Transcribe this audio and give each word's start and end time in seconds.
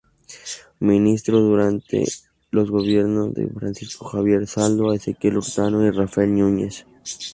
Ministro 0.79 1.39
durante 1.41 2.03
los 2.49 2.71
gobiernos 2.71 3.35
de 3.35 3.45
Francisco 3.49 4.05
Javier 4.07 4.47
Zaldúa, 4.47 4.95
Ezequiel 4.95 5.37
Hurtado 5.37 5.85
y 5.85 5.91
Rafael 5.91 6.33
Núñez. 6.33 6.87